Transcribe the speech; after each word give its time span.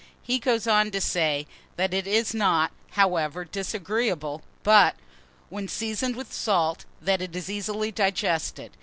He 0.23 0.39
goes 0.39 0.65
on 0.65 0.89
to 0.89 0.99
say, 0.99 1.45
that 1.75 1.93
it 1.93 2.07
is 2.07 2.33
not, 2.33 2.71
however, 2.93 3.45
disagreeable; 3.45 4.41
but, 4.63 4.95
when 5.49 5.67
seasoned 5.67 6.15
with 6.15 6.33
salt, 6.33 6.85
that 6.99 7.21
it 7.21 7.35
is 7.35 7.51
easily 7.51 7.91
digested. 7.91 8.71